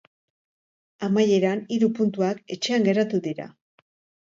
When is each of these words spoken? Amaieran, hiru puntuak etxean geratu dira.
Amaieran, 1.07 1.61
hiru 1.77 1.91
puntuak 2.01 2.41
etxean 2.59 2.91
geratu 2.91 3.23
dira. 3.31 3.49